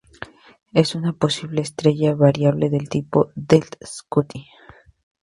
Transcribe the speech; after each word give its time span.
Es 0.73 0.95
una 0.95 1.13
posible 1.13 1.61
estrella 1.61 2.15
variable 2.15 2.71
del 2.71 2.89
tipo 2.89 3.29
Delta 3.35 3.77
Scuti. 3.85 4.47